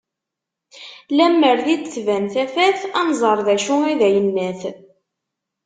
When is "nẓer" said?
3.09-3.39